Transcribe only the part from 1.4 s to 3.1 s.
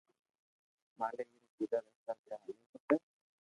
ڪيدا رستہ تو ھالوُ کپي